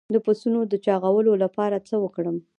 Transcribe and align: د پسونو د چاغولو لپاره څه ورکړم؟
د 0.13 0.15
پسونو 0.25 0.59
د 0.71 0.73
چاغولو 0.85 1.33
لپاره 1.43 1.75
څه 1.87 1.95
ورکړم؟ 2.03 2.37